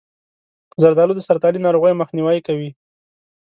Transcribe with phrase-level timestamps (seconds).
[0.81, 2.69] زردآلو د سرطاني ناروغیو مخنیوی کوي.